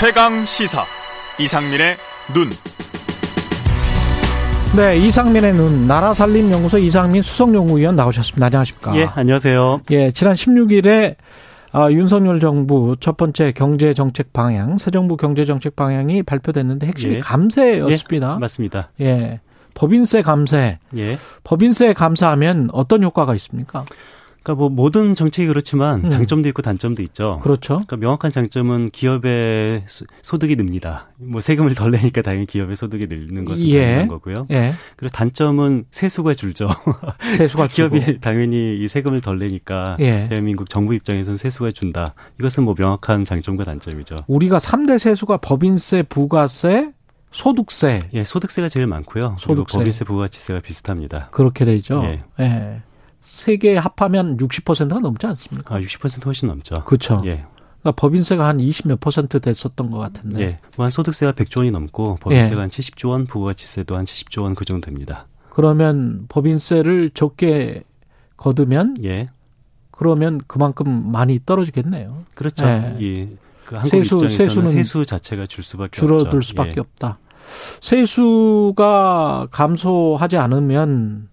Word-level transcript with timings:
최강 0.00 0.46
시사 0.46 0.86
이상민의 1.38 1.98
눈. 2.32 2.48
네, 4.74 4.96
이상민의 4.96 5.52
눈 5.52 5.86
나라 5.86 6.14
살림 6.14 6.50
연구소 6.50 6.78
이상민 6.78 7.20
수석 7.20 7.54
연구위원 7.54 7.96
나오셨습니다. 7.96 8.46
안녕하십니까? 8.46 8.96
예, 8.96 9.04
안녕하세요. 9.14 9.82
예, 9.90 10.10
지난 10.10 10.36
16일에 10.36 11.16
아, 11.72 11.92
윤석열 11.92 12.40
정부 12.40 12.96
첫 12.98 13.18
번째 13.18 13.52
경제 13.52 13.92
정책 13.92 14.32
방향, 14.32 14.78
새 14.78 14.90
정부 14.90 15.18
경제 15.18 15.44
정책 15.44 15.76
방향이 15.76 16.22
발표됐는데 16.22 16.86
핵심이 16.86 17.16
예. 17.16 17.20
감세였습니다. 17.20 18.36
예, 18.36 18.40
맞습니다. 18.40 18.88
예. 19.02 19.40
법인세 19.74 20.22
감세. 20.22 20.78
예. 20.96 21.18
법인세 21.44 21.92
감사하면 21.92 22.70
어떤 22.72 23.02
효과가 23.02 23.34
있습니까? 23.34 23.84
그러니까 24.42 24.54
뭐 24.58 24.68
모든 24.70 25.14
정책이 25.14 25.46
그렇지만 25.48 26.04
음. 26.04 26.10
장점도 26.10 26.48
있고 26.48 26.62
단점도 26.62 27.02
있죠. 27.02 27.40
그렇죠. 27.42 27.74
그러니까 27.74 27.96
명확한 27.96 28.32
장점은 28.32 28.90
기업의 28.90 29.82
소- 29.86 30.06
소득이 30.22 30.56
늡니다. 30.56 31.08
뭐 31.16 31.40
세금을 31.40 31.74
덜 31.74 31.90
내니까 31.90 32.22
당연히 32.22 32.46
기업의 32.46 32.74
소득이 32.76 33.06
늘는 33.06 33.44
것은 33.44 33.66
예. 33.68 33.82
당연한 33.82 34.08
거고요. 34.08 34.46
예. 34.50 34.72
그리고 34.96 35.12
단점은 35.12 35.84
세수가 35.90 36.32
줄죠. 36.34 36.68
세수가. 37.36 37.66
기업이 37.68 38.20
당연히 38.20 38.78
이 38.78 38.88
세금을 38.88 39.20
덜 39.20 39.38
내니까 39.38 39.96
예. 40.00 40.26
대한민국 40.28 40.70
정부 40.70 40.94
입장에서는 40.94 41.36
세수가 41.36 41.72
준다. 41.72 42.14
이것은 42.38 42.64
뭐 42.64 42.74
명확한 42.78 43.24
장점과 43.26 43.64
단점이죠. 43.64 44.16
우리가 44.26 44.56
3대 44.58 44.98
세수가 44.98 45.36
법인세, 45.38 46.02
부가세, 46.02 46.92
소득세 47.30 48.08
예, 48.14 48.24
소득세가 48.24 48.68
제일 48.68 48.86
많고요. 48.86 49.36
소득세. 49.38 49.78
법인세, 49.78 50.04
부가치세가 50.04 50.60
비슷합니다. 50.60 51.28
그렇게 51.30 51.64
되죠. 51.64 52.02
예. 52.04 52.22
예. 52.40 52.82
세 53.30 53.56
개 53.56 53.76
합하면 53.76 54.36
60%가 54.38 54.98
넘지 55.00 55.26
않습니까? 55.26 55.74
아, 55.76 55.80
60% 55.80 56.26
훨씬 56.26 56.48
넘죠. 56.48 56.84
그렇죠. 56.84 57.14
예. 57.24 57.44
그러니까 57.80 57.92
법인세가 57.96 58.46
한 58.46 58.58
20몇 58.58 59.00
퍼센트 59.00 59.40
됐었던 59.40 59.90
것 59.90 59.98
같은데. 59.98 60.40
예. 60.42 60.58
무한 60.76 60.90
소득세가 60.90 61.32
100조 61.32 61.58
원이 61.58 61.70
넘고 61.70 62.16
법인세가 62.20 62.60
한 62.60 62.68
70조 62.68 63.08
원, 63.10 63.24
부가치세도 63.24 63.96
한 63.96 64.04
70조 64.04 64.42
원 64.42 64.54
그 64.54 64.64
정도 64.64 64.84
됩니다. 64.86 65.26
그러면 65.50 66.26
법인세를 66.28 67.10
적게 67.14 67.84
거두면 68.36 68.96
예. 69.04 69.30
그러면 69.92 70.40
그만큼 70.46 71.10
많이 71.12 71.40
떨어지겠네요. 71.46 72.18
그렇죠. 72.34 72.66
예. 72.66 72.96
이, 73.00 73.28
그 73.64 73.76
한국 73.76 73.90
세수- 73.90 74.16
입장에서는 74.16 74.48
세수는 74.48 74.66
세수 74.66 75.06
자체가 75.06 75.46
줄 75.46 75.64
수밖에 75.64 75.98
줄어들 75.98 76.26
없죠. 76.26 76.40
수밖에 76.42 76.72
예. 76.76 76.80
없다. 76.80 77.18
세수가 77.80 79.48
감소하지 79.50 80.36
않으면 80.36 81.29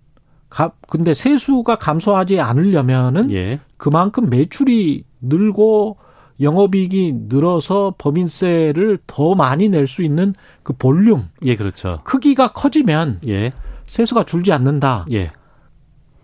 가, 0.49 0.71
근데 0.87 1.13
세수가 1.13 1.75
감소하지 1.77 2.39
않으려면은 2.39 3.31
예. 3.31 3.59
그만큼 3.77 4.29
매출이 4.29 5.03
늘고 5.21 5.97
영업이익이 6.39 7.13
늘어서 7.27 7.95
법인세를 7.97 8.99
더 9.07 9.33
많이 9.35 9.69
낼 9.69 9.87
수 9.87 10.03
있는 10.03 10.35
그 10.63 10.73
볼륨 10.73 11.23
예, 11.45 11.55
그렇죠. 11.55 12.01
크기가 12.03 12.53
커지면 12.53 13.21
예. 13.27 13.51
세수가 13.87 14.25
줄지 14.25 14.51
않는다. 14.51 15.05
예. 15.11 15.31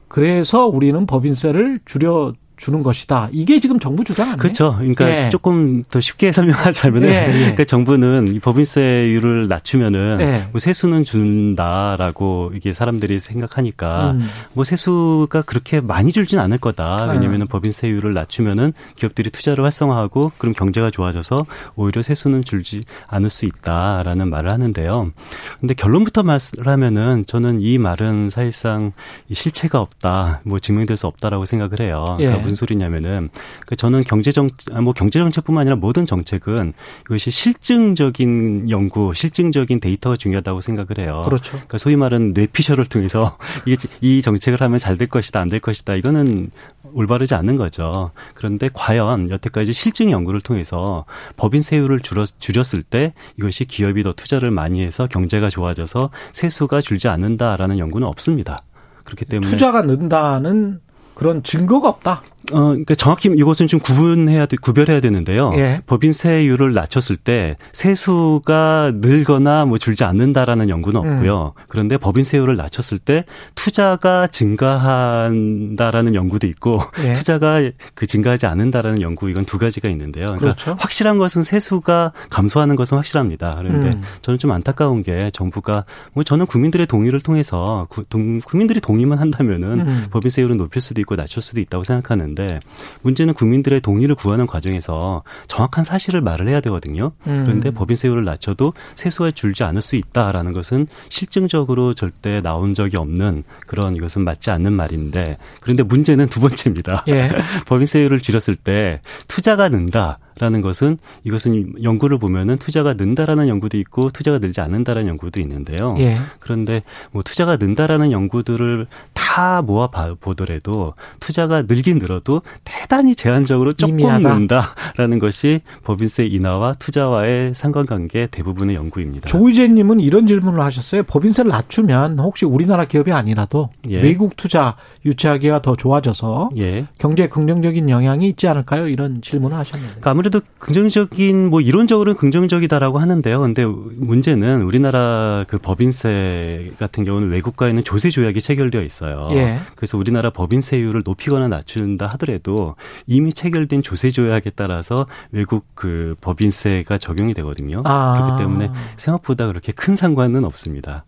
그래서 0.07 0.67
우리는 0.67 1.05
법인세를 1.07 1.79
줄여 1.85 2.33
주는 2.57 2.81
것이다. 2.83 3.29
이게 3.31 3.59
지금 3.59 3.79
정부 3.79 4.03
주장 4.03 4.25
아니에요? 4.25 4.37
그렇죠. 4.37 4.75
그러니까 4.77 5.09
예. 5.09 5.29
조금 5.29 5.83
더 5.83 5.99
쉽게 5.99 6.31
설명하자면은 6.33 7.09
예, 7.09 7.27
예. 7.27 7.31
그러니까 7.31 7.63
정부는 7.65 8.27
이 8.29 8.39
법인세율을 8.39 9.47
낮추면은 9.47 10.17
예. 10.21 10.47
뭐 10.51 10.59
세수는 10.59 11.03
준다라고 11.03 12.51
이게 12.55 12.73
사람들이 12.73 13.19
생각하니까 13.19 14.11
음. 14.11 14.29
뭐 14.53 14.63
세수가 14.63 15.43
그렇게 15.43 15.81
많이 15.81 16.11
줄진 16.11 16.39
않을 16.39 16.57
거다. 16.59 17.07
네. 17.07 17.13
왜냐면은 17.13 17.47
법인세율을 17.47 18.13
낮추면은 18.13 18.73
기업들이 18.95 19.29
투자를 19.29 19.63
활성화하고 19.63 20.33
그럼 20.37 20.53
경제가 20.53 20.91
좋아져서 20.91 21.45
오히려 21.75 22.01
세수는 22.01 22.43
줄지 22.43 22.81
않을 23.07 23.29
수 23.29 23.45
있다라는 23.45 24.29
말을 24.29 24.51
하는데요. 24.51 25.11
근데 25.59 25.73
결론부터 25.73 26.23
말하면은 26.23 27.25
저는 27.25 27.61
이 27.61 27.77
말은 27.77 28.29
사실상 28.29 28.91
이 29.29 29.33
실체가 29.33 29.79
없다. 29.79 30.41
뭐 30.45 30.59
증명될 30.59 30.97
수 30.97 31.07
없다라고 31.07 31.45
생각을 31.45 31.79
해요. 31.81 32.17
예. 32.19 32.25
그러니까 32.25 32.42
무슨 32.43 32.55
소리냐면은 32.55 33.29
그 33.65 33.75
저는 33.75 34.03
경제정 34.03 34.49
아, 34.71 34.81
뭐 34.81 34.93
경제정책뿐만 34.93 35.61
아니라 35.61 35.75
모든 35.75 36.05
정책은 36.05 36.73
이것이 37.05 37.31
실증적인 37.31 38.69
연구, 38.69 39.13
실증적인 39.13 39.79
데이터가 39.79 40.15
중요하다고 40.15 40.61
생각을 40.61 40.99
해요. 40.99 41.21
그렇죠. 41.25 41.51
그러니까 41.53 41.77
소위 41.77 41.95
말하는 41.95 42.33
뇌피셜을 42.33 42.85
통해서 42.85 43.37
이게 43.65 43.75
이 44.01 44.21
정책을 44.21 44.61
하면 44.61 44.77
잘 44.77 44.97
될 44.97 45.07
것이다, 45.09 45.39
안 45.41 45.49
될 45.49 45.59
것이다. 45.59 45.95
이거는 45.95 46.51
올바르지 46.93 47.33
않는 47.35 47.57
거죠. 47.57 48.11
그런데 48.35 48.69
과연 48.71 49.29
여태까지 49.31 49.73
실증 49.73 50.11
연구를 50.11 50.39
통해서 50.41 51.05
법인세율을 51.37 51.99
줄여, 52.01 52.25
줄였 52.39 52.73
을 52.75 52.83
때 52.83 53.13
이것이 53.39 53.65
기업이 53.65 54.03
더 54.03 54.13
투자를 54.13 54.51
많이 54.51 54.81
해서 54.83 55.07
경제가 55.07 55.49
좋아져서 55.49 56.09
세수가 56.33 56.81
줄지 56.81 57.07
않는다라는 57.07 57.79
연구는 57.79 58.07
없습니다. 58.07 58.61
그렇기 59.03 59.25
때문에 59.25 59.49
투자가 59.51 59.81
는다는 59.83 60.79
그런 61.15 61.43
증거가 61.43 61.89
없다. 61.89 62.21
어, 62.51 62.59
그러니까 62.69 62.95
정확히 62.95 63.29
이것은 63.35 63.67
좀 63.67 63.79
구분해야 63.79 64.45
돼, 64.47 64.57
구별해야 64.61 64.99
되는데요. 64.99 65.51
예. 65.55 65.81
법인세율을 65.87 66.73
낮췄을 66.73 67.15
때 67.15 67.55
세수가 67.71 68.93
늘거나 68.95 69.65
뭐 69.65 69.77
줄지 69.77 70.03
않는다라는 70.03 70.69
연구는 70.69 71.03
음. 71.03 71.11
없고요. 71.13 71.53
그런데 71.69 71.97
법인세율을 71.97 72.55
낮췄을 72.57 72.99
때 72.99 73.23
투자가 73.55 74.27
증가한다라는 74.27 76.15
연구도 76.15 76.47
있고 76.47 76.81
예. 77.03 77.13
투자가 77.13 77.61
그 77.93 78.05
증가하지 78.05 78.45
않는다라는 78.45 79.01
연구 79.01 79.29
이건 79.29 79.45
두 79.45 79.57
가지가 79.57 79.89
있는데요. 79.89 80.25
그러니까 80.25 80.41
그렇죠. 80.41 80.75
확실한 80.79 81.17
것은 81.17 81.43
세수가 81.43 82.13
감소하는 82.29 82.75
것은 82.75 82.97
확실합니다. 82.97 83.55
그런데 83.59 83.87
음. 83.89 84.01
저는 84.21 84.37
좀 84.39 84.51
안타까운 84.51 85.03
게 85.03 85.29
정부가 85.33 85.85
뭐 86.13 86.23
저는 86.23 86.45
국민들의 86.45 86.87
동의를 86.87 87.21
통해서 87.21 87.87
구- 87.89 88.03
동- 88.05 88.39
국민들이 88.39 88.79
동의만 88.81 89.19
한다면은 89.19 89.79
음. 89.81 90.05
법인세율을 90.11 90.57
높일 90.57 90.81
수도 90.81 91.01
있고 91.01 91.15
낮출 91.15 91.41
수도 91.41 91.59
있다고 91.59 91.83
생각하는 91.83 92.32
데 92.35 92.59
문제는 93.01 93.33
국민들의 93.33 93.81
동의를 93.81 94.15
구하는 94.15 94.47
과정에서 94.47 95.23
정확한 95.47 95.83
사실을 95.83 96.21
말을 96.21 96.47
해야 96.47 96.61
되거든요. 96.61 97.11
음. 97.27 97.41
그런데 97.43 97.71
법인세율을 97.71 98.23
낮춰도 98.23 98.73
세수가 98.95 99.31
줄지 99.31 99.63
않을 99.63 99.81
수 99.81 99.95
있다라는 99.95 100.53
것은 100.53 100.87
실증적으로 101.09 101.93
절대 101.93 102.41
나온 102.41 102.73
적이 102.73 102.97
없는 102.97 103.43
그런 103.67 103.95
이것은 103.95 104.23
맞지 104.23 104.51
않는 104.51 104.73
말인데 104.73 105.37
그런데 105.61 105.83
문제는 105.83 106.27
두 106.27 106.39
번째입니다. 106.39 107.03
예. 107.07 107.29
법인세율을 107.67 108.19
줄였을 108.19 108.55
때 108.55 109.01
투자가 109.27 109.69
는다. 109.69 110.19
라는 110.39 110.61
것은 110.61 110.97
이것은 111.23 111.83
연구를 111.83 112.17
보면은 112.17 112.57
투자가 112.57 112.93
는다라는 112.95 113.47
연구도 113.47 113.77
있고 113.77 114.09
투자가 114.09 114.39
늘지 114.39 114.61
않는다라는 114.61 115.07
연구도 115.09 115.39
있는데요. 115.39 115.95
예. 115.99 116.17
그런데 116.39 116.83
뭐 117.11 117.23
투자가 117.23 117.57
는다라는 117.57 118.11
연구들을 118.11 118.87
다 119.13 119.61
모아 119.61 119.87
봐- 119.87 120.15
보더라도 120.19 120.93
투자가 121.19 121.63
늘긴 121.63 121.97
늘어도 121.99 122.41
대단히 122.63 123.15
제한적으로 123.15 123.73
조금 123.73 123.95
미미하다. 123.97 124.33
는다라는 124.35 125.19
것이 125.19 125.61
법인세 125.83 126.25
인하와 126.25 126.73
투자와의 126.73 127.53
상관관계 127.55 128.27
대부분의 128.31 128.75
연구입니다. 128.75 129.27
조이제님은 129.27 129.99
이런 129.99 130.27
질문을 130.27 130.59
하셨어요. 130.61 131.03
법인세를 131.03 131.49
낮추면 131.49 132.19
혹시 132.19 132.45
우리나라 132.45 132.85
기업이 132.85 133.11
아니라도 133.11 133.69
예. 133.89 134.01
외국 134.01 134.35
투자 134.35 134.75
유치하기가 135.05 135.61
더 135.61 135.75
좋아져서 135.75 136.51
예. 136.57 136.85
경제에 136.97 137.27
긍정적인 137.29 137.89
영향이 137.89 138.27
있지 138.29 138.47
않을까요? 138.47 138.87
이런 138.87 139.21
질문을 139.21 139.57
하셨는데. 139.57 139.89
그러니까 139.93 140.09
아무래도 140.23 140.39
긍정적인 140.59 141.49
뭐 141.49 141.59
이론적으로는 141.59 142.15
긍정적이다라고 142.15 142.99
하는데요. 142.99 143.41
근데 143.41 143.65
문제는 143.65 144.61
우리나라 144.61 145.43
그 145.49 145.57
법인세 145.57 146.71
같은 146.79 147.03
경우는 147.03 147.29
외국과에는 147.29 147.83
조세 147.83 148.09
조약이 148.09 148.39
체결되어 148.39 148.83
있어요. 148.83 149.27
예. 149.33 149.59
그래서 149.75 149.97
우리나라 149.97 150.29
법인세율을 150.29 151.01
높이거나 151.03 151.49
낮춘다 151.49 152.07
하더라도 152.07 152.75
이미 153.05 153.33
체결된 153.33 153.81
조세 153.81 154.11
조약에 154.11 154.51
따라서 154.51 155.07
외국 155.31 155.65
그 155.75 156.15
법인세가 156.21 156.97
적용이 156.97 157.33
되거든요. 157.33 157.81
아. 157.83 158.17
그렇기 158.17 158.43
때문에 158.43 158.71
생각보다 158.95 159.47
그렇게 159.47 159.73
큰 159.73 159.97
상관은 159.97 160.45
없습니다. 160.45 161.03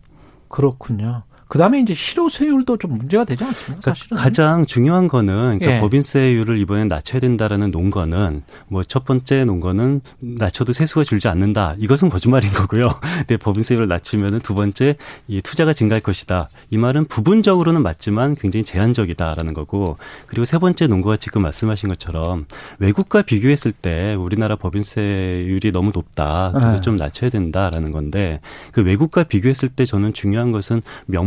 그렇군요. 0.48 1.22
그다음에 1.48 1.80
이제 1.80 1.94
실효세율도 1.94 2.78
좀 2.78 2.98
문제가 2.98 3.24
되지 3.24 3.44
않습니까? 3.44 3.80
그러니까 3.80 3.90
사실은. 3.94 4.16
가장 4.16 4.66
중요한 4.66 5.06
거는 5.08 5.58
그러니까 5.58 5.76
예. 5.76 5.80
법인세율을 5.80 6.58
이번에 6.58 6.84
낮춰야 6.86 7.20
된다라는 7.20 7.70
논거는 7.70 8.42
뭐 8.68 8.82
첫 8.96 9.04
번째 9.04 9.44
논거는 9.44 10.00
낮춰도 10.20 10.72
세수가 10.72 11.04
줄지 11.04 11.28
않는다. 11.28 11.74
이것은 11.78 12.08
거짓말인 12.08 12.50
거고요. 12.52 12.98
근데 13.26 13.36
법인세율을 13.36 13.88
낮추면은 13.88 14.38
두 14.38 14.54
번째 14.54 14.96
이 15.28 15.42
투자가 15.42 15.72
증가할 15.72 16.00
것이다. 16.00 16.48
이 16.70 16.78
말은 16.78 17.04
부분적으로는 17.06 17.82
맞지만 17.82 18.36
굉장히 18.36 18.64
제한적이다라는 18.64 19.52
거고 19.54 19.98
그리고 20.26 20.44
세 20.46 20.58
번째 20.58 20.86
논거가 20.86 21.16
지금 21.18 21.42
말씀하신 21.42 21.90
것처럼 21.90 22.46
외국과 22.78 23.22
비교했을 23.22 23.72
때 23.72 24.14
우리나라 24.14 24.56
법인세율이 24.56 25.72
너무 25.72 25.90
높다. 25.94 26.52
그래서 26.54 26.76
네. 26.76 26.80
좀 26.80 26.96
낮춰야 26.96 27.28
된다라는 27.28 27.92
건데 27.92 28.40
그 28.72 28.82
외국과 28.82 29.24
비교했을 29.24 29.68
때 29.68 29.84
저는 29.84 30.14
중요한 30.14 30.52
것은 30.52 30.80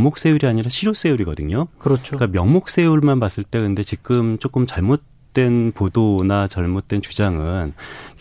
명목세율이 0.10 0.48
아니라 0.48 0.70
실효세율이거든요. 0.70 1.68
그렇죠. 1.78 2.16
그러니까 2.16 2.28
명목세율만 2.40 3.20
봤을 3.20 3.44
때 3.44 3.60
근데 3.60 3.84
지금 3.84 4.38
조금 4.38 4.66
잘못 4.66 5.02
잘못된 5.34 5.72
보도나 5.74 6.48
잘못된 6.48 7.02
주장은 7.02 7.74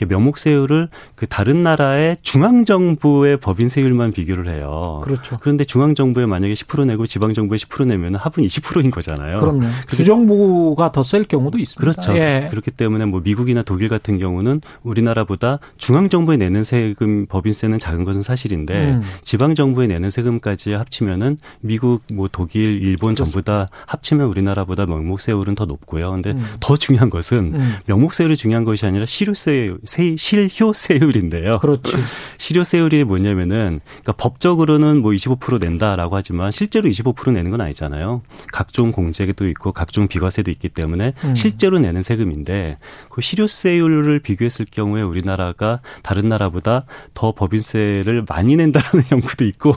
명목세율을 0.06 0.88
그 1.16 1.26
다른 1.26 1.60
나라의 1.60 2.16
중앙정부의 2.22 3.38
법인세율만 3.38 4.12
비교를 4.12 4.49
해요. 4.49 5.00
그렇죠. 5.02 5.38
그런데 5.40 5.64
중앙정부에 5.64 6.26
만약에 6.26 6.55
10% 6.55 6.87
내고 6.87 7.05
지방정부에 7.06 7.56
10% 7.56 7.87
내면 7.87 8.14
합은 8.14 8.44
20%인 8.44 8.90
거잖아요. 8.90 9.40
그럼요. 9.40 9.66
주정부가 9.90 10.93
더 10.93 11.02
셀 11.02 11.25
경우도 11.25 11.58
있습니다. 11.58 11.81
그렇죠. 11.81 12.14
예. 12.16 12.49
그렇기 12.50 12.70
때문에 12.70 13.06
뭐 13.06 13.20
미국이나 13.20 13.62
독일 13.62 13.88
같은 13.88 14.19
경우는 14.19 14.61
우리나라보다 14.82 15.58
중앙정부에 15.78 16.37
내는 16.37 16.64
세금 16.64 17.26
법인세는 17.26 17.78
작은 17.78 18.04
것은 18.04 18.22
사실인데 18.22 18.90
음. 18.93 19.02
지방정부에 19.22 19.87
내는 19.87 20.11
세금까지 20.11 20.75
합치면은 20.75 21.38
미국 21.61 22.02
뭐 22.12 22.28
독일 22.31 22.82
일본 22.82 23.14
그렇죠. 23.14 23.25
전부 23.25 23.43
다 23.43 23.69
합치면 23.87 24.26
우리나라보다 24.26 24.84
명목세율은 24.87 25.54
더 25.54 25.64
높고요. 25.64 26.11
근데 26.12 26.32
음. 26.32 26.44
더 26.61 26.76
중요한 26.76 26.98
것은 27.11 27.53
음. 27.55 27.77
명목세율이 27.87 28.37
중요한 28.37 28.65
것이 28.65 28.87
아니라 28.87 29.06
실효세 29.06 29.75
세, 29.85 30.15
실효세율인데요. 30.17 31.59
그렇지. 31.61 31.93
실효세율이 32.39 33.05
뭐냐면은 33.05 33.81
그러니까 33.87 34.12
법적으로는 34.12 35.00
뭐 35.00 35.12
25% 35.12 35.61
낸다라고 35.61 36.17
하지만 36.17 36.50
실제로 36.50 36.89
25% 36.89 37.33
내는 37.33 37.50
건 37.50 37.61
아니잖아요. 37.61 38.23
각종 38.53 38.93
공제도 38.93 39.49
있고 39.49 39.73
각종 39.73 40.09
비과세도 40.09 40.50
있기 40.50 40.69
때문에 40.69 41.15
음. 41.25 41.35
실제로 41.35 41.79
내는 41.79 42.03
세금인데 42.03 42.79
그 43.11 43.21
실효세율을 43.21 44.21
비교했을 44.21 44.67
경우에 44.71 45.03
우리나라가 45.03 45.81
다른 46.03 46.29
나라보다 46.29 46.85
더 47.15 47.33
법인세를 47.33 48.25
많이 48.29 48.56
낸다라는 48.56 49.05
연구도 49.12 49.45
있고 49.45 49.77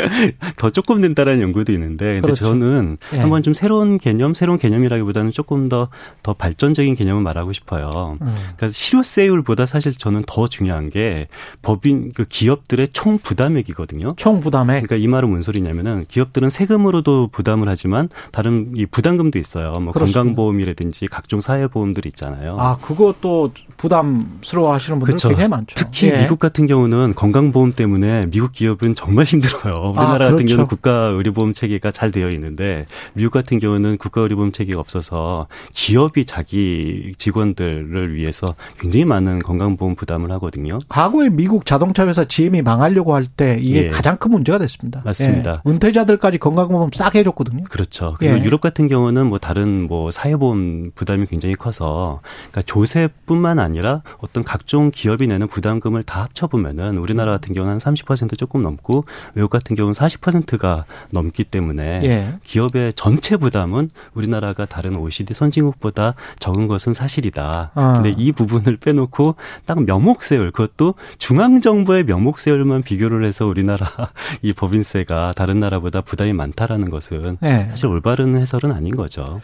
더 0.56 0.70
조금 0.70 1.00
낸다라는 1.00 1.42
연구도 1.42 1.72
있는데 1.72 2.14
근데 2.14 2.20
그렇죠. 2.20 2.46
저는 2.46 2.98
예. 3.14 3.18
한번 3.18 3.42
좀 3.42 3.54
새로운 3.54 3.98
개념, 3.98 4.34
새로운 4.34 4.58
개념이라기보다는 4.58 5.32
조금 5.32 5.68
더더발 5.68 6.54
전적인 6.56 6.94
개념을 6.94 7.22
말하고 7.22 7.52
싶어요. 7.52 8.18
음. 8.20 8.34
그러니까 8.56 8.68
실효세율 8.70 9.42
보다 9.42 9.66
사실 9.66 9.94
저는 9.94 10.24
더 10.26 10.46
중요한 10.46 10.90
게 10.90 11.28
법인 11.62 12.12
그 12.12 12.24
기업들의 12.24 12.88
총 12.92 13.18
부담액이거든요. 13.18 14.14
총 14.16 14.40
부담액. 14.40 14.82
그러니까 14.84 14.96
이 14.96 15.08
말은 15.08 15.28
뭔 15.28 15.42
소리냐면은 15.42 16.04
기업들은 16.08 16.50
세금으로도 16.50 17.28
부담을 17.28 17.68
하지만 17.68 18.08
다른 18.32 18.72
이 18.74 18.86
부담금도 18.86 19.38
있어요. 19.38 19.72
뭐 19.82 19.92
그렇습니다. 19.92 20.20
건강보험이라든지 20.20 21.06
각종 21.06 21.40
사회보험들이 21.40 22.08
있잖아요. 22.10 22.56
아 22.58 22.76
그것도 22.78 23.52
부담스러워 23.76 24.72
하시는 24.72 24.98
분들 24.98 25.12
그렇죠. 25.12 25.28
굉장히 25.28 25.50
많죠. 25.50 25.74
특히 25.76 26.08
예. 26.08 26.18
미국 26.18 26.38
같은 26.38 26.66
경우는 26.66 27.14
건강보험 27.14 27.72
때문에 27.72 28.26
미국 28.26 28.52
기업은 28.52 28.94
정말 28.94 29.24
힘들어요. 29.24 29.90
우리나라 29.90 30.12
아, 30.14 30.18
그렇죠. 30.18 30.32
같은 30.32 30.46
경우는 30.46 30.66
국가 30.66 30.90
의료보험 31.08 31.52
체계가 31.52 31.90
잘 31.90 32.10
되어 32.10 32.30
있는데 32.30 32.86
미국 33.12 33.32
같은 33.32 33.58
경우는 33.58 33.98
국가 33.98 34.22
의료보험 34.22 34.52
체계가 34.52 34.80
없어서 34.80 35.46
기업이 35.72 36.24
자기 36.24 36.45
직원들을 36.46 38.14
위해서 38.14 38.54
굉장히 38.78 39.04
많은 39.04 39.38
건강보험 39.40 39.94
부담을 39.94 40.32
하거든요. 40.32 40.78
과거에 40.88 41.28
미국 41.28 41.66
자동차 41.66 42.06
회사 42.06 42.24
GM이 42.24 42.62
망하려고 42.62 43.14
할 43.14 43.26
때 43.36 43.58
이게 43.60 43.86
예. 43.86 43.90
가장 43.90 44.16
큰 44.16 44.30
문제가 44.30 44.58
됐습니다. 44.58 45.02
맞습니다. 45.04 45.62
예. 45.66 45.70
은퇴자들까지 45.70 46.38
건강보험 46.38 46.90
싸게 46.94 47.18
해줬거든요. 47.20 47.64
그렇죠. 47.64 48.14
그리고 48.18 48.38
예. 48.38 48.44
유럽 48.44 48.60
같은 48.60 48.86
경우는 48.86 49.26
뭐 49.26 49.38
다른 49.38 49.86
뭐 49.88 50.10
사회보험 50.10 50.92
부담이 50.94 51.26
굉장히 51.26 51.54
커서 51.54 52.20
그러니까 52.50 52.62
조세뿐만 52.62 53.58
아니라 53.58 54.02
어떤 54.18 54.44
각종 54.44 54.90
기업이 54.92 55.26
내는 55.26 55.48
부담금을 55.48 56.02
다 56.04 56.22
합쳐보면은 56.22 56.98
우리나라 56.98 57.32
같은 57.32 57.54
경우는 57.54 57.72
한 57.72 57.78
30% 57.78 58.38
조금 58.38 58.62
넘고 58.62 59.04
외국 59.34 59.50
같은 59.50 59.74
경우는 59.76 59.94
40%가 59.94 60.84
넘기 61.10 61.44
때문에 61.44 62.00
예. 62.04 62.38
기업의 62.44 62.92
전체 62.94 63.36
부담은 63.36 63.90
우리나라가 64.14 64.66
다른 64.66 64.96
OECD 64.96 65.34
선진국보다 65.34 66.14
적은 66.38 66.68
것은 66.68 66.94
사실이다. 66.94 67.70
아. 67.74 67.92
근데 67.94 68.12
이 68.16 68.32
부분을 68.32 68.76
빼놓고 68.76 69.36
딱 69.64 69.82
명목세율 69.84 70.50
그것도 70.52 70.94
중앙 71.18 71.60
정부의 71.60 72.04
명목세율만 72.04 72.82
비교를 72.82 73.24
해서 73.24 73.46
우리나라 73.46 73.86
이 74.42 74.52
법인세가 74.52 75.32
다른 75.36 75.60
나라보다 75.60 76.00
부담이 76.00 76.32
많다라는 76.32 76.90
것은 76.90 77.38
네. 77.40 77.66
사실 77.68 77.86
올바른 77.86 78.36
해설은 78.36 78.72
아닌 78.72 78.96
거죠. 78.96 79.40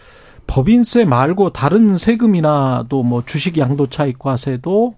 법인세 0.46 1.04
말고 1.04 1.50
다른 1.50 1.98
세금이나 1.98 2.86
또 2.88 3.02
뭐 3.02 3.22
주식 3.26 3.58
양도 3.58 3.88
차익 3.88 4.18
과세도 4.18 4.94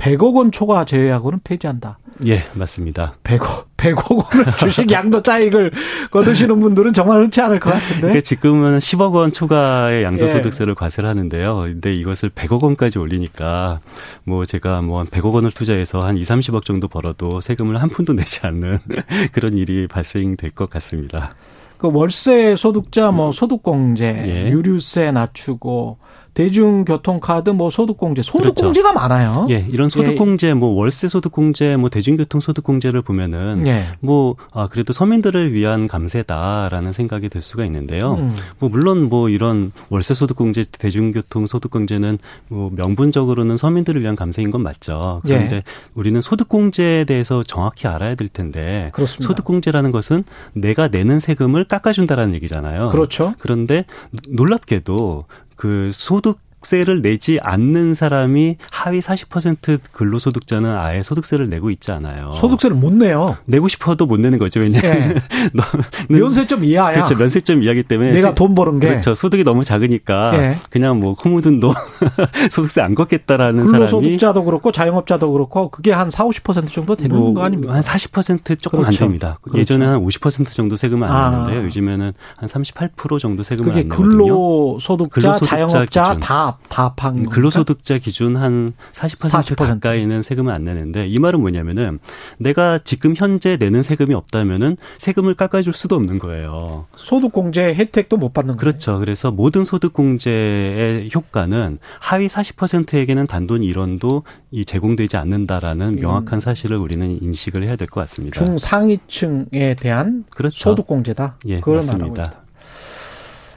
100억 0.00 0.34
원 0.34 0.50
초과 0.50 0.84
제외하고는 0.86 1.40
폐지한다. 1.44 1.98
예, 2.26 2.42
맞습니다. 2.54 3.14
100억, 3.24 3.64
100억 3.76 4.16
원을 4.16 4.52
주식 4.58 4.90
양도 4.90 5.22
차익을 5.22 5.70
거두시는 6.10 6.60
분들은 6.60 6.92
정말 6.92 7.22
흔치 7.22 7.40
않을 7.40 7.60
것 7.60 7.70
같은데. 7.70 8.00
그러니까 8.00 8.20
지금은 8.20 8.78
10억 8.78 9.12
원 9.14 9.32
초과의 9.32 10.04
양도소득세를 10.04 10.72
예. 10.72 10.74
과세를 10.74 11.08
하는데요. 11.08 11.56
근데 11.60 11.94
이것을 11.94 12.30
100억 12.30 12.62
원까지 12.62 12.98
올리니까 12.98 13.80
뭐 14.24 14.44
제가 14.44 14.82
뭐 14.82 15.00
한 15.00 15.06
100억 15.06 15.32
원을 15.32 15.50
투자해서 15.50 16.00
한 16.00 16.16
2, 16.18 16.22
30억 16.22 16.64
정도 16.64 16.88
벌어도 16.88 17.40
세금을 17.40 17.80
한 17.80 17.88
푼도 17.88 18.12
내지 18.12 18.46
않는 18.46 18.78
그런 19.32 19.56
일이 19.56 19.86
발생될 19.86 20.50
것 20.50 20.68
같습니다. 20.70 21.34
그 21.78 21.90
월세 21.90 22.56
소득자 22.56 23.10
뭐 23.10 23.32
소득공제, 23.32 24.16
예. 24.26 24.50
유류세 24.50 25.12
낮추고 25.12 25.98
대중교통카드, 26.34 27.50
뭐 27.50 27.70
소득공제, 27.70 28.22
소득공제가 28.22 28.92
그렇죠. 28.92 29.08
많아요. 29.08 29.46
예, 29.50 29.66
이런 29.70 29.88
소득공제, 29.88 30.48
예. 30.48 30.54
뭐 30.54 30.70
월세 30.70 31.08
소득공제, 31.08 31.76
뭐 31.76 31.90
대중교통 31.90 32.40
소득공제를 32.40 33.02
보면은 33.02 33.66
예. 33.66 33.84
뭐 34.00 34.36
아, 34.52 34.68
그래도 34.68 34.92
서민들을 34.92 35.52
위한 35.52 35.88
감세다라는 35.88 36.92
생각이 36.92 37.28
들 37.28 37.40
수가 37.40 37.64
있는데요. 37.66 38.14
음. 38.14 38.34
뭐 38.58 38.68
물론 38.68 39.08
뭐 39.08 39.28
이런 39.28 39.72
월세 39.90 40.14
소득공제, 40.14 40.64
대중교통 40.72 41.46
소득공제는 41.46 42.18
뭐 42.48 42.70
명분적으로는 42.74 43.56
서민들을 43.56 44.00
위한 44.00 44.16
감세인 44.16 44.50
건 44.50 44.62
맞죠. 44.62 45.20
그런데 45.24 45.56
예. 45.56 45.62
우리는 45.94 46.20
소득공제에 46.20 47.04
대해서 47.04 47.42
정확히 47.42 47.88
알아야 47.88 48.14
될 48.14 48.28
텐데 48.28 48.90
그렇습니다. 48.92 49.28
소득공제라는 49.28 49.90
것은 49.90 50.24
내가 50.52 50.88
내는 50.88 51.18
세금을 51.18 51.64
깎아준다라는 51.64 52.34
얘기잖아요. 52.36 52.90
그렇죠. 52.90 53.34
그런데 53.38 53.84
놀랍게도 54.28 55.24
그 55.60 55.90
소득 55.92 56.38
세를 56.62 57.02
내지 57.02 57.38
않는 57.42 57.94
사람이 57.94 58.56
하위 58.70 58.98
40% 58.98 59.80
근로소득자는 59.92 60.76
아예 60.76 61.02
소득세를 61.02 61.48
내고 61.48 61.70
있지 61.70 61.90
않아요. 61.92 62.32
소득세를 62.32 62.76
못 62.76 62.92
내요. 62.92 63.36
내고 63.46 63.68
싶어도 63.68 64.06
못 64.06 64.20
내는 64.20 64.38
거죠. 64.38 64.60
왜냐하면 64.60 65.14
네. 65.52 65.60
면세점 66.08 66.64
이하야. 66.64 66.94
그렇죠. 66.96 67.16
면세점 67.16 67.62
이하기 67.62 67.84
때문에 67.84 68.12
내가 68.12 68.34
돈 68.34 68.54
버는 68.54 68.78
게 68.80 68.88
그렇죠. 68.88 69.14
소득이 69.14 69.44
너무 69.44 69.64
작으니까 69.64 70.32
네. 70.32 70.58
그냥 70.70 71.00
뭐 71.00 71.14
코묻은도 71.14 71.72
소득세 72.50 72.80
안 72.80 72.94
걷겠다라는 72.94 73.66
사람이 73.66 73.86
근로소득자도 73.90 74.44
그렇고 74.44 74.72
자영업자도 74.72 75.32
그렇고 75.32 75.70
그게 75.70 75.92
한 75.92 76.10
4, 76.10 76.24
50% 76.24 76.72
정도 76.72 76.94
되는 76.96 77.16
뭐 77.16 77.30
거 77.34 77.42
아닙니까? 77.42 77.72
한 77.74 77.80
40% 77.80 78.60
조금 78.60 78.80
그렇죠. 78.80 79.04
안 79.04 79.08
됩니다. 79.08 79.38
그렇죠. 79.42 79.58
예전에 79.60 79.86
한 79.86 80.00
50% 80.04 80.52
정도 80.52 80.74
세금은 80.76 81.08
안 81.08 81.14
아. 81.14 81.30
냈는데요. 81.30 81.64
요즘에는 81.66 82.12
한 82.38 82.48
38% 82.48 83.18
정도 83.20 83.42
세금을 83.42 83.70
안 83.72 83.76
내거든요. 83.88 84.08
근로소득자, 84.08 85.08
근로소득자 85.20 85.46
자영업자 85.56 86.02
기준. 86.02 86.20
다 86.20 86.49
다합한 86.68 87.28
근로소득자 87.28 87.98
기준 87.98 88.36
한 88.36 88.72
40%, 88.92 89.30
40% 89.30 89.56
가까이는 89.56 90.22
세금을 90.22 90.52
안 90.52 90.64
내는데 90.64 91.06
이 91.06 91.18
말은 91.18 91.40
뭐냐면은 91.40 91.98
내가 92.38 92.78
지금 92.78 93.14
현재 93.16 93.56
내는 93.56 93.82
세금이 93.82 94.14
없다면은 94.14 94.76
세금을 94.98 95.34
깎아줄 95.34 95.72
수도 95.72 95.96
없는 95.96 96.18
거예요. 96.18 96.86
소득공제 96.96 97.74
혜택도 97.74 98.16
못 98.16 98.32
받는 98.32 98.54
거예요. 98.56 98.58
그렇죠. 98.60 98.98
그래서 98.98 99.30
모든 99.30 99.64
소득공제의 99.64 101.10
효과는 101.14 101.78
하위 102.00 102.26
40%에게는 102.26 103.26
단돈 103.26 103.60
1원도 103.60 104.22
이 104.50 104.64
제공되지 104.64 105.16
않는다라는 105.16 105.88
음. 105.88 106.00
명확한 106.00 106.40
사실을 106.40 106.76
우리는 106.76 107.18
인식을 107.22 107.62
해야 107.62 107.76
될 107.76 107.90
것 107.90 108.00
같습니다. 108.02 108.38
중상위층에 108.38 109.74
대한 109.78 110.24
그렇죠. 110.30 110.70
소득공제다. 110.70 111.36
예, 111.46 111.60
그걸 111.60 111.76
맞습니다. 111.76 112.42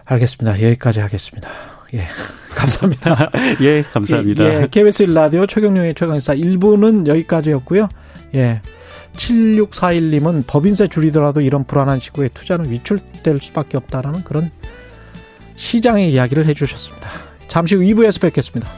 알겠습니다. 0.06 0.62
여기까지 0.64 1.00
하겠습니다. 1.00 1.50
예. 1.94 2.08
감사합니다. 2.56 3.32
예, 3.62 3.82
감사합니다. 3.84 4.44
예, 4.44 4.62
예, 4.62 4.68
KBS 4.70 5.04
라디오 5.04 5.46
최경영의 5.46 5.96
최강사 5.96 6.36
1부는 6.36 7.08
여기까지였고요. 7.08 7.90
예. 8.36 8.62
7641님은 9.14 10.44
법인세 10.48 10.88
줄이더라도 10.88 11.42
이런 11.42 11.64
불안한 11.64 12.00
시국에 12.00 12.30
투자는 12.30 12.72
위출될 12.72 13.40
수밖에 13.42 13.78
없다라는 13.78 14.24
그런 14.24 14.50
시장의 15.56 16.12
이야기를 16.12 16.46
해주셨습니다. 16.48 17.08
잠시 17.48 17.76
후 17.76 17.82
2부에서 17.82 18.22
뵙겠습니다. 18.22 18.70